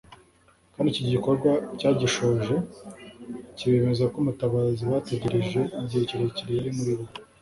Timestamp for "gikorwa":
1.13-1.51